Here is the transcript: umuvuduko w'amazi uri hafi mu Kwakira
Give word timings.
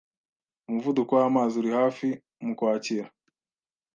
umuvuduko 0.69 1.11
w'amazi 1.19 1.53
uri 1.61 1.69
hafi 1.79 2.07
mu 2.45 2.53
Kwakira 2.57 3.07